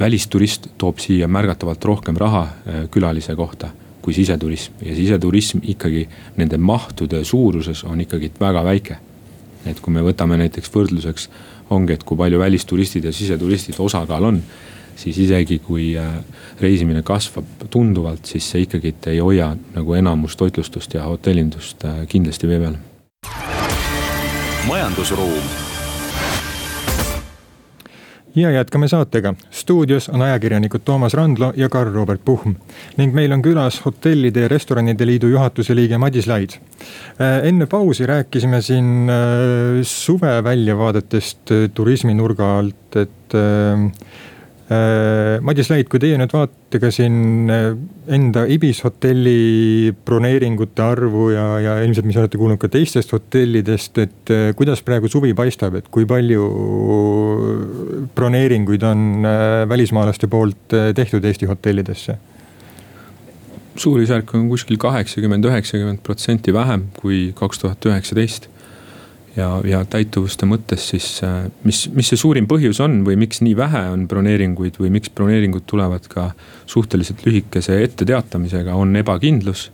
[0.00, 2.46] välisturist toob siia märgatavalt rohkem raha
[2.90, 3.68] külalise kohta
[4.02, 6.06] kui siseturism ja siseturism ikkagi
[6.40, 8.96] nende mahtude suuruses on ikkagi väga väike.
[9.66, 11.28] et kui me võtame näiteks võrdluseks,
[11.70, 14.40] ongi, et kui palju välisturistid ja siseturistid osakaal on,
[14.96, 15.92] siis isegi kui
[16.60, 22.58] reisimine kasvab tunduvalt, siis see ikkagi ei hoia nagu enamus toitlustust ja hotellindust kindlasti vee
[22.64, 22.80] peal
[24.66, 25.42] majandusruum.
[28.34, 29.34] ja jätkame saatega.
[29.50, 32.54] stuudios on ajakirjanikud Toomas Randlo ja Karl-Robert Puhm
[32.96, 36.50] ning meil on külas Hotellide ja Restoranide Liidu juhatuse liige Madis Laid.
[36.50, 43.34] Äh, enne pausi rääkisime siin äh, suve väljavaadetest äh, turismi nurga alt, et
[45.42, 47.72] Madis Lait, kui teie nüüd vaatate ka siin äh,
[48.14, 54.32] enda Ibis hotelli broneeringute arvu ja, ja ilmselt, mis olete kuulnud ka teistest hotellidest, et
[54.32, 56.46] äh, kuidas praegu suvi paistab, et kui palju
[58.16, 59.26] broneeringuid on
[59.68, 62.18] välismaalaste poolt tehtud Eesti hotellidesse?
[63.76, 68.51] suurusjärk on kuskil kaheksakümmend, üheksakümmend protsenti vähem kui kaks tuhat üheksateist
[69.36, 73.54] ja, ja täituvuste mõttes siis, äh, mis, mis see suurim põhjus on või miks nii
[73.56, 76.30] vähe on broneeringuid või miks broneeringud tulevad ka
[76.66, 79.70] suhteliselt lühikese etteteatamisega, on ebakindlus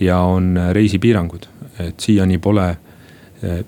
[0.00, 1.48] ja on äh, reisipiirangud.
[1.80, 3.64] et siiani pole äh,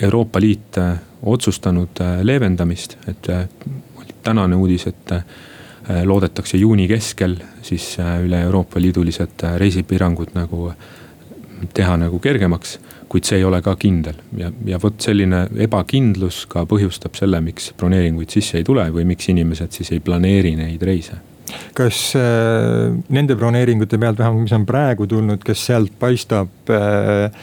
[0.00, 0.76] Euroopa Liit
[1.22, 3.26] otsustanud leevendamist, et
[4.22, 5.12] tänane uudis, et
[6.04, 10.70] loodetakse juuni keskel siis üle Euroopa Liidulised reisipiirangud nagu
[11.76, 12.78] teha nagu kergemaks
[13.10, 17.72] kuid see ei ole ka kindel ja, ja vot selline ebakindlus ka põhjustab selle, miks
[17.80, 21.18] broneeringuid sisse ei tule või miks inimesed siis ei planeeri neid reise
[21.74, 27.42] kas äh, nende broneeringute pealt, vähemalt mis on praegu tulnud, kas sealt paistab äh,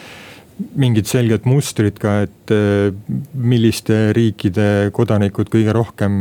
[0.79, 2.93] mingit selget mustrit ka, et äh,
[3.33, 6.13] milliste riikide kodanikud kõige rohkem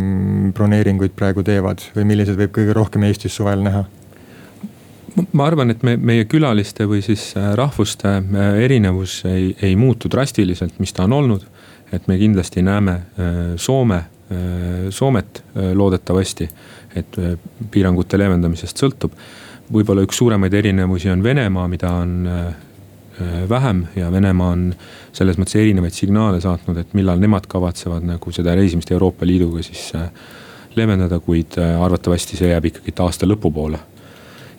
[0.57, 3.87] broneeringuid praegu teevad või millised võib kõige rohkem Eestis suvel näha?
[5.33, 10.11] Ma arvan, et me, meie külaliste või siis äh, rahvuste äh, erinevus ei, ei muutu
[10.13, 11.47] drastiliselt, mis ta on olnud.
[11.93, 14.05] et me kindlasti näeme äh, Soome,
[14.91, 16.49] Soomet loodetavasti,
[16.99, 17.15] et
[17.71, 19.13] piirangute leevendamisest sõltub.
[19.71, 22.27] võib-olla üks suuremaid erinevusi on Venemaa, mida on
[23.49, 24.65] vähem ja Venemaa on
[25.13, 29.93] selles mõttes erinevaid signaale saatnud, et millal nemad kavatsevad nagu seda reisimist Euroopa Liiduga siis
[30.75, 33.79] leevendada, kuid arvatavasti see jääb ikkagi aasta lõpupoole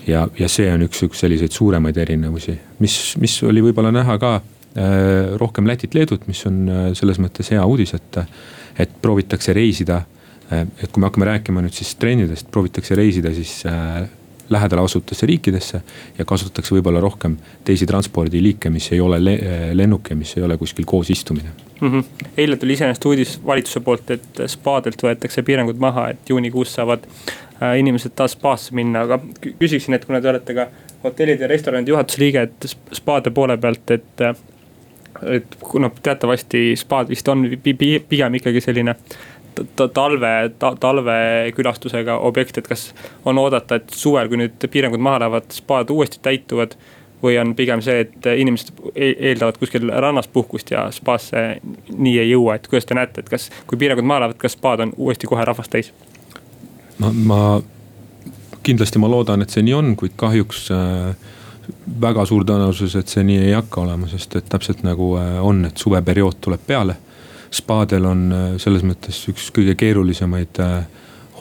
[0.07, 4.35] ja, ja see on üks, üks selliseid suuremaid erinevusi, mis, mis oli võib-olla näha ka
[4.37, 8.21] äh, rohkem Lätit-Leedut, mis on äh, selles mõttes hea uudis, et,
[8.79, 10.03] et proovitakse reisida
[10.51, 10.67] äh,.
[10.83, 14.07] et kui me hakkame rääkima nüüd siis trendidest, proovitakse reisida siis äh,
[14.49, 15.81] lähedale asuvatesse riikidesse
[16.17, 17.35] ja kasutatakse võib-olla rohkem
[17.67, 19.33] teisi transpordiliike, mis ei ole le
[19.75, 21.91] lennuk ja mis ei ole kuskil koos istumine mm.
[21.91, 22.29] -hmm.
[22.37, 27.03] eile tuli iseenesest uudis valitsuse poolt, et spaadelt võetakse piirangud maha, et juunikuus saavad
[27.77, 29.19] inimesed taas spaasse minna, aga
[29.59, 30.67] küsiksin, et kuna te olete ka
[31.03, 34.27] hotellide ja restoranide juhatuse liige, et spaade poole pealt, et.
[35.33, 38.93] et kuna teatavasti spaad vist on pigem ikkagi selline
[39.93, 42.91] talve ta,, talvekülastusega objekt, et kas
[43.25, 46.77] on oodata, et suvel, kui nüüd piirangud maha lähevad, spaad uuesti täituvad
[47.23, 51.47] või on pigem see, et inimesed e-, eeldavad kuskil rannas puhkust ja spaasse
[51.89, 54.85] nii ei jõua, et kuidas te näete, et kas, kui piirangud maha lähevad, kas spaad
[54.85, 55.93] on uuesti kohe rahvast täis?
[56.99, 57.41] Ma, ma
[58.63, 61.33] kindlasti ma loodan, et see nii on, kuid kahjuks äh,
[62.01, 65.65] väga suur tõenäosus, et see nii ei hakka olema, sest et täpselt nagu äh, on,
[65.69, 66.97] et suveperiood tuleb peale.
[67.51, 70.81] spaadel on äh, selles mõttes üks kõige keerulisemaid äh,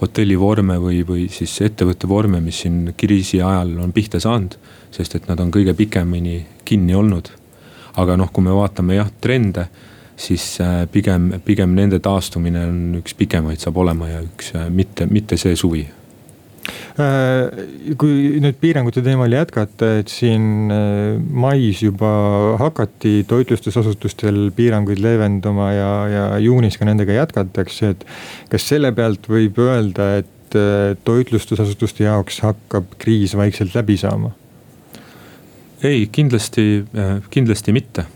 [0.01, 4.57] hotellivorme või, või siis ettevõtte vorme, mis siin kriisi ajal on pihta saanud.
[4.91, 7.31] sest et nad on kõige pikemini kinni olnud.
[7.97, 9.69] aga noh, kui me vaatame jah trende
[10.17, 15.07] siis äh, pigem, pigem nende taastumine on üks pikemaid saab olema ja üks äh, mitte,
[15.11, 15.93] mitte see suvi äh,
[18.01, 22.11] kui nüüd piirangute teemal jätkata, et siin mais juba
[22.63, 28.09] hakati toitlustusasutustel piiranguid leevendama ja, ja juunis ka nendega jätkatakse, et.
[28.53, 30.33] kas selle pealt võib öelda, et
[31.05, 34.31] toitlustusasutuste jaoks hakkab kriis vaikselt läbi saama?
[35.85, 36.87] ei, kindlasti,
[37.31, 38.07] kindlasti mitte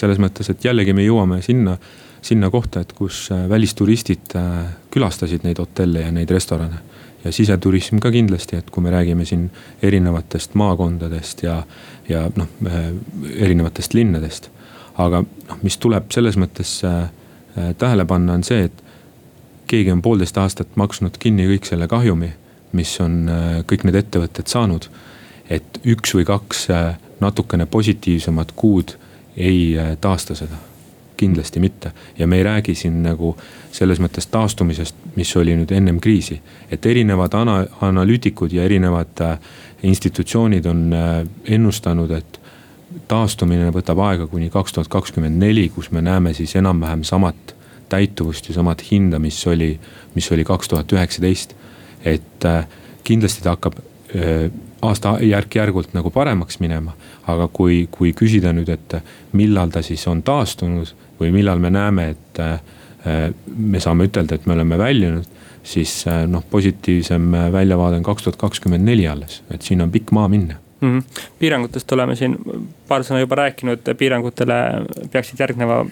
[0.00, 1.76] selles mõttes, et jällegi me jõuame sinna,
[2.24, 6.86] sinna kohta, et kus äh, välisturistid äh, külastasid neid hotelle ja neid restorane.
[7.20, 9.50] ja siseturism ka kindlasti, et kui me räägime siin
[9.84, 11.58] erinevatest maakondadest ja,
[12.08, 12.92] ja noh, äh,
[13.36, 14.50] erinevatest linnadest.
[14.96, 16.80] aga noh, mis tuleb selles mõttes
[17.78, 18.82] tähele panna, on see, et
[19.70, 22.32] keegi on poolteist aastat maksnud kinni kõik selle kahjumi,
[22.76, 23.22] mis on
[23.66, 24.88] kõik need ettevõtted saanud.
[25.50, 26.68] et üks või kaks
[27.20, 28.96] natukene positiivsemat kuud
[29.36, 30.56] ei äh, taasta seda
[31.16, 31.92] kindlasti mitte.
[32.18, 33.36] ja me ei räägi siin nagu
[33.72, 36.40] selles mõttes taastumisest, mis oli nüüd ennem kriisi.
[36.70, 39.38] et erinevad ana-, analüütikud ja erinevad äh,
[39.82, 42.40] institutsioonid on äh, ennustanud, et
[43.08, 47.54] taastumine võtab aega kuni kaks tuhat kakskümmend neli, kus me näeme siis enam-vähem samat
[47.88, 49.78] täituvust ja samat hinda, mis oli,
[50.14, 51.54] mis oli kaks tuhat üheksateist.
[52.04, 52.44] et
[53.04, 53.74] kindlasti ta hakkab
[54.82, 56.92] aasta järk-järgult nagu paremaks minema.
[57.26, 58.96] aga kui, kui küsida nüüd, et
[59.32, 62.60] millal ta siis on taastunud või millal me näeme, et äh,
[63.56, 65.28] me saame ütelda, et me oleme väljunud
[65.62, 70.10] siis äh, noh, positiivsem väljavaade on kaks tuhat kakskümmend neli alles, et siin on pikk
[70.16, 70.98] maa minna mm.
[70.98, 71.22] -hmm.
[71.38, 72.38] piirangutest oleme siin
[72.88, 74.54] paar sõna juba rääkinud, piirangutele
[75.12, 75.84] peaksid järgnema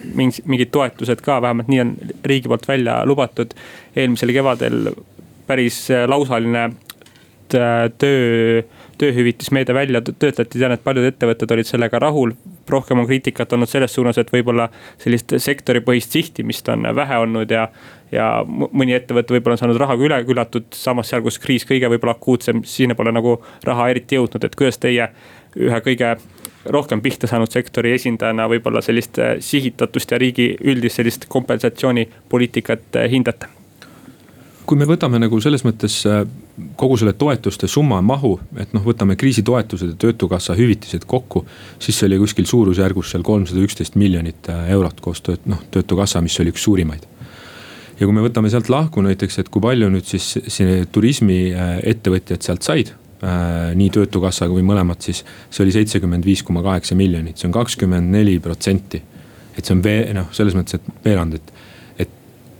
[0.45, 3.53] mingid toetused ka, vähemalt nii on riigi poolt välja lubatud.
[3.95, 4.91] eelmisel kevadel
[5.47, 8.61] päris lausaline äh, töö
[8.99, 12.33] tööhüvitismeede välja töötati, tean, et paljud ettevõtted olid sellega rahul.
[12.69, 14.67] rohkem on kriitikat olnud selles suunas, et võib-olla
[15.01, 17.67] sellist sektoripõhist sihtimist on vähe olnud ja.
[18.11, 22.17] ja mõni ettevõte võib-olla on saanud rahaga üle küllatud, samas seal, kus kriis kõige võib-olla
[22.17, 25.09] akuutsem, sinna pole nagu raha eriti jõudnud, et kuidas teie
[25.57, 26.15] ühe kõige
[26.65, 33.58] rohkem pihta saanud sektori esindajana võib-olla sellist sihitatust ja riigi üldist sellist kompensatsioonipoliitikat hindate?
[34.69, 36.21] Kui me võtame nagu selles mõttes äh,
[36.77, 41.45] kogu selle toetuste summa mahu, et noh, võtame kriisitoetused ja töötukassa hüvitised kokku.
[41.81, 46.21] siis see oli kuskil suurusjärgus seal kolmsada üksteist miljonit äh, eurot koos tööt-, noh töötukassa,
[46.21, 47.07] mis oli üks suurimaid.
[47.97, 50.59] ja kui me võtame sealt lahku näiteks, et kui palju nüüd siis
[50.93, 53.73] turismiettevõtjad sealt said äh,.
[53.79, 58.13] nii töötukassaga või mõlemad, siis see oli seitsekümmend viis koma kaheksa miljonit, see on kakskümmend
[58.13, 59.01] neli protsenti.
[59.57, 61.57] et see on vee-, noh, selles mõttes, et veerand, et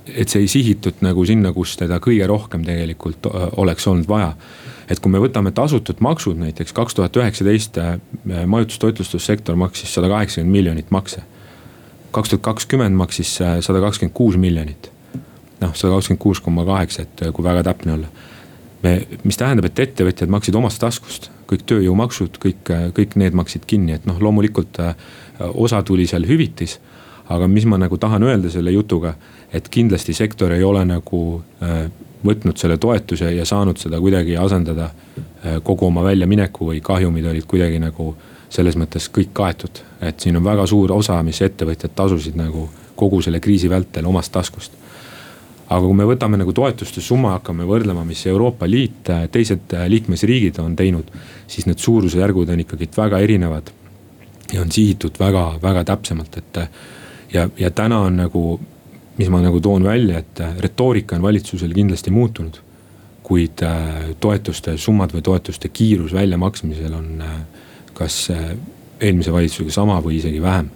[0.07, 3.27] et see ei sihitud nagu sinna, kus teda kõige rohkem tegelikult
[3.61, 4.33] oleks olnud vaja.
[4.89, 7.77] et kui me võtame tasutud maksud näiteks kaks tuhat üheksateist
[8.25, 11.21] majutus-toitlustussektor maksis sada kaheksakümmend miljonit makse.
[12.11, 14.91] kaks tuhat kakskümmend maksis sada kakskümmend kuus miljonit.
[15.61, 18.07] noh, sada kakskümmend kuus koma kaheksa, et kui väga täpne olla.
[18.83, 23.93] me, mis tähendab, et ettevõtjad maksid omast taskust, kõik tööjõumaksud, kõik, kõik need maksid kinni,
[23.93, 24.77] et noh, loomulikult
[25.39, 26.79] osa tuli seal hüvitis
[27.29, 29.13] aga mis ma nagu tahan öelda selle jutuga,
[29.53, 31.21] et kindlasti sektor ei ole nagu
[31.63, 31.85] äh,
[32.25, 37.47] võtnud selle toetuse ja saanud seda kuidagi asendada äh, kogu oma väljamineku või kahjumid olid
[37.47, 38.15] kuidagi nagu
[38.49, 42.67] selles mõttes kõik kaetud, et siin on väga suur osa, mis ettevõtjad tasusid nagu
[42.97, 44.79] kogu selle kriisi vältel omast taskust
[45.69, 50.75] aga kui me võtame nagu toetuste summa, hakkame võrdlema, mis Euroopa Liit, teised liikmesriigid on
[50.77, 51.11] teinud,
[51.47, 53.69] siis need suurusjärgud on ikkagi väga erinevad.
[54.53, 56.57] ja on sihitud väga-väga täpsemalt, et
[57.33, 58.59] ja, ja täna on nagu,
[59.17, 62.65] mis ma nagu toon välja, et retoorika on valitsusel kindlasti muutunud.
[63.29, 67.33] kuid äh, toetuste summad või toetuste kiirus väljamaksmisel on äh,
[67.93, 68.55] kas äh,
[68.99, 70.69] eelmise valitsusega sama või isegi vähem.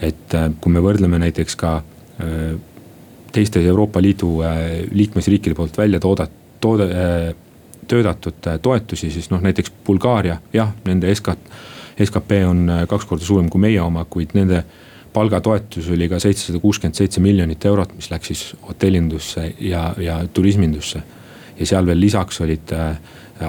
[0.00, 1.82] et kui me võrdleme näiteks ka
[3.32, 4.40] teiste Euroopa Liidu
[4.90, 6.88] liikmesriikide poolt välja toodat-, toode,
[7.88, 11.36] töötatud toetusi, siis noh, näiteks Bulgaaria, jah, nende SK,
[12.04, 14.64] SKP on kaks korda suurem kui meie oma, kuid nende
[15.14, 21.02] palgatoetus oli ka seitsesada kuuskümmend seitse miljonit eurot, mis läks siis hotellindusse ja, ja turismindusse.
[21.58, 22.96] ja seal veel lisaks olid äh,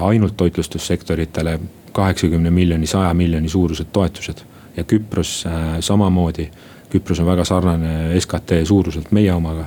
[0.00, 1.58] ainult toitlustussektoritele
[1.92, 4.44] kaheksakümne miljoni, saja miljoni suurused toetused.
[4.76, 6.50] ja Küpros äh, samamoodi,
[6.90, 9.66] Küpros on väga sarnane SKT suuruselt meie omaga.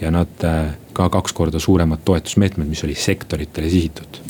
[0.00, 4.20] ja nad äh, ka kaks korda suuremad toetusmeetmed, mis oli sektoritele sihitud.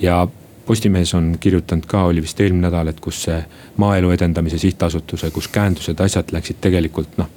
[0.00, 0.28] ja
[0.66, 3.38] Postimehes on kirjutanud ka, oli vist eelmine nädal, et kus see
[3.82, 7.30] maaelu edendamise sihtasutuse, kus käendused, asjad läksid tegelikult noh,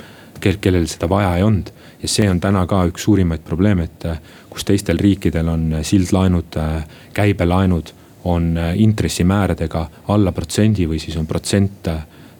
[0.61, 1.71] kellel seda vaja ei olnud.
[2.01, 4.05] ja see on täna ka üks suurimaid probleeme, et
[4.49, 6.59] kus teistel riikidel on sildlaenud,
[7.13, 7.93] käibelaenud
[8.30, 11.89] on intressimääradega alla protsendi või siis on protsent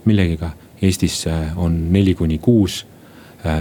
[0.06, 0.52] millegiga.
[0.82, 1.24] Eestis
[1.56, 2.84] on neli kuni kuus,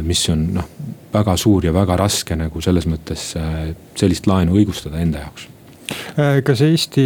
[0.03, 0.69] mis on noh,
[1.15, 3.33] väga suur ja väga raske nagu selles mõttes
[3.97, 5.54] sellist laenu õigustada enda jaoks Äh,
[6.45, 7.05] kas Eesti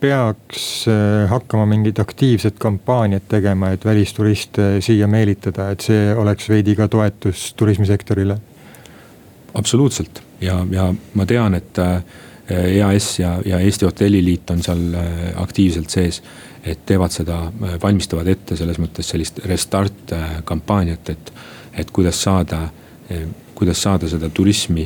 [0.00, 6.76] peaks äh, hakkama mingit aktiivset kampaaniat tegema, et välisturiste siia meelitada, et see oleks veidi
[6.76, 8.38] ka toetus turismisektorile?
[9.54, 10.86] absoluutselt ja, ja
[11.18, 11.78] ma tean, et
[12.50, 14.84] EAS äh, ja, ja Eesti Hotelliliit on seal
[15.42, 16.22] aktiivselt sees.
[16.64, 17.38] et teevad seda,
[17.82, 20.12] valmistavad ette selles mõttes sellist restart
[20.44, 21.32] kampaaniat, et,
[21.72, 22.66] et kuidas saada,
[23.56, 24.84] kuidas saada seda turismi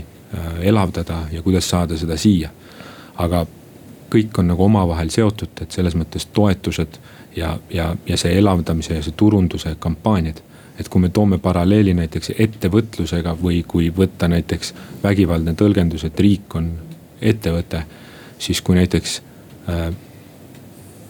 [0.62, 2.50] elavdada ja kuidas saada seda siia
[3.18, 3.46] aga
[4.14, 6.98] kõik on nagu omavahel seotud, et selles mõttes toetused
[7.36, 10.42] ja, ja, ja see elavdamise ja see turunduse kampaaniad.
[10.78, 16.54] et kui me toome paralleeli näiteks ettevõtlusega või kui võtta näiteks vägivaldne tõlgendus, et riik
[16.54, 16.72] on
[17.20, 17.84] ettevõte.
[18.38, 19.22] siis kui näiteks
[19.68, 19.94] äh,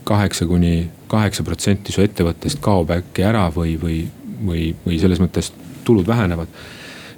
[0.04, 3.98] kaheksa kuni kaheksa protsenti su ettevõttest kaob äkki ära või, või,
[4.46, 5.52] või, või selles mõttes
[5.84, 6.48] tulud vähenevad.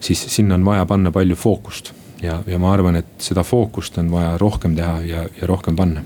[0.01, 1.93] siis sinna on vaja panna palju fookust
[2.23, 6.03] ja, ja ma arvan, et seda fookust on vaja rohkem teha ja, ja rohkem panna.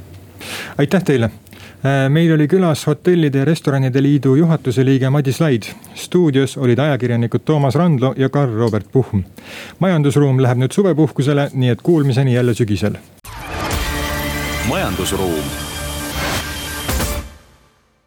[0.79, 5.71] aitäh teile äh, meil oli külas Hotellide ja Restoranide Liidu juhatuse liige Madis Laid.
[5.95, 9.25] stuudios olid ajakirjanikud Toomas Randlo ja Karl-Robert Puhm.
[9.79, 12.97] majandusruum läheb nüüd suvepuhkusele, nii et kuulmiseni jälle sügisel.
[14.69, 15.70] majandusruum